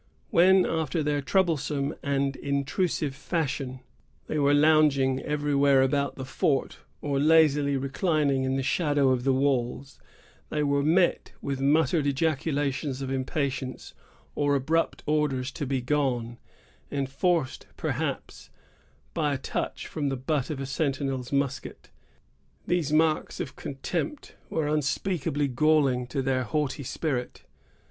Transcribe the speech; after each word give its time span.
When, 0.31 0.65
after 0.65 1.03
their 1.03 1.21
troublesome 1.21 1.93
and 2.01 2.35
intrusive 2.37 3.13
fashion, 3.13 3.81
they 4.25 4.39
were 4.39 4.51
lounging 4.55 5.19
everywhere 5.21 5.83
about 5.83 6.15
the 6.15 6.25
fort, 6.25 6.79
or 7.03 7.19
lazily 7.19 7.77
reclining 7.77 8.43
in 8.43 8.55
the 8.55 8.63
shadow 8.63 9.09
of 9.11 9.25
the 9.25 9.31
walls, 9.31 9.99
they 10.49 10.63
were 10.63 10.81
met 10.81 11.33
with 11.39 11.61
muttered 11.61 12.07
ejaculations 12.07 13.03
of 13.03 13.11
impatience, 13.11 13.93
or 14.33 14.55
abrupt 14.55 15.03
orders 15.05 15.51
to 15.51 15.67
be 15.67 15.81
gone, 15.81 16.39
enforced, 16.89 17.67
perhaps, 17.77 18.49
by 19.13 19.35
a 19.35 19.37
touch 19.37 19.85
from 19.85 20.09
the 20.09 20.17
butt 20.17 20.49
of 20.49 20.59
a 20.59 20.65
sentinel's 20.65 21.31
musket. 21.31 21.91
These 22.65 22.91
marks 22.91 23.39
of 23.39 23.55
contempt 23.55 24.35
were 24.49 24.67
unspeakably 24.67 25.47
galling 25.47 26.07
to 26.07 26.23
their 26.23 26.41
haughty 26.43 26.81
spirit. 26.81 27.43